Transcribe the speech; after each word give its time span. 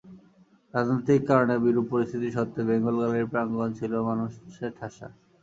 রাজনৈতিক 0.73 1.21
কারণে 1.29 1.55
বিরূপ 1.63 1.85
পরিস্থিতি 1.93 2.27
সত্ত্বেও 2.31 2.67
বেঙ্গল 2.69 2.95
গ্যালারি 2.99 3.25
প্রাঙ্গণ 3.33 3.69
ছিল 3.79 3.93
মানুষে 4.09 4.65
ঠাসা। 4.77 5.07